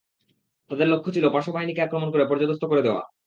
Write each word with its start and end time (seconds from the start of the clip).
তাদের 0.71 0.87
লক্ষ্য 0.87 1.09
ছিল, 1.13 1.25
পার্শ্ব-বাহিনীকে 1.29 1.81
আক্রমণ 1.83 2.09
করে 2.11 2.23
পর্যদস্ত 2.25 2.63
করে 2.65 2.81
দেয়া। 2.81 3.01